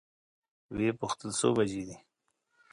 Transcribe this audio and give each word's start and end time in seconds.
وې 0.75 0.89
پوښتل 0.99 1.29
څو 1.39 1.49
بجې 1.57 1.81
دي؟ 1.87 1.97